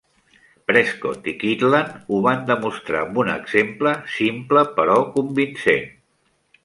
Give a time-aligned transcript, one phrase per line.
[0.69, 5.89] Prescott i Kydland ho van demostrar amb un exemple simple però convincent.